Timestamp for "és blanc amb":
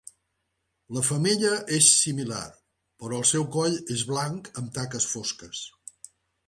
3.99-4.77